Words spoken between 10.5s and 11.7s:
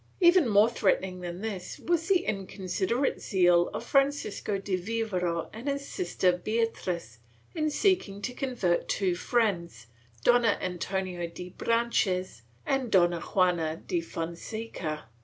Antonia de